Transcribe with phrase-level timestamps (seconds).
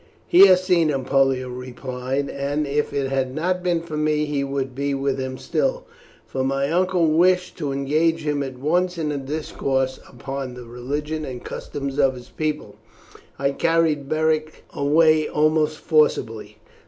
[0.27, 4.43] "He has seen him," Pollio replied; "and if it had not been for me he
[4.43, 5.85] would be with him still,
[6.25, 11.23] for my uncle wished to engage him at once in a discourse upon the religion
[11.23, 12.77] and customs of his people;
[13.37, 16.57] I carried Beric away almost forcibly."